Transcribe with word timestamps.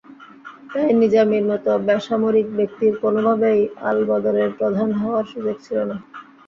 তাই 0.69 0.89
নিজামীর 1.01 1.43
মতো 1.51 1.71
বেসামরিক 1.87 2.47
ব্যক্তির 2.57 2.93
কোনোভাবেই 3.03 3.59
আলবদরের 3.89 4.49
প্রধান 4.59 4.89
হওয়ার 4.99 5.25
সুযোগ 5.31 5.57
ছিল 5.65 5.77
না। 5.89 5.95